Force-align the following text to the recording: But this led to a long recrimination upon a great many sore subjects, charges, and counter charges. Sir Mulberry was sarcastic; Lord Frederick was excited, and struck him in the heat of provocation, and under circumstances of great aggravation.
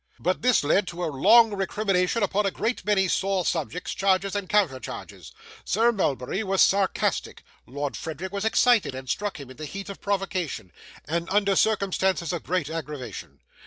But 0.19 0.41
this 0.41 0.63
led 0.63 0.87
to 0.87 1.03
a 1.03 1.13
long 1.13 1.53
recrimination 1.53 2.23
upon 2.23 2.47
a 2.47 2.49
great 2.49 2.83
many 2.83 3.07
sore 3.07 3.45
subjects, 3.45 3.93
charges, 3.93 4.35
and 4.35 4.49
counter 4.49 4.79
charges. 4.79 5.31
Sir 5.63 5.91
Mulberry 5.91 6.43
was 6.43 6.63
sarcastic; 6.63 7.43
Lord 7.67 7.95
Frederick 7.95 8.31
was 8.33 8.43
excited, 8.43 8.95
and 8.95 9.07
struck 9.07 9.39
him 9.39 9.51
in 9.51 9.57
the 9.57 9.65
heat 9.65 9.89
of 9.89 10.01
provocation, 10.01 10.71
and 11.05 11.29
under 11.29 11.55
circumstances 11.55 12.33
of 12.33 12.41
great 12.41 12.67
aggravation. 12.67 13.41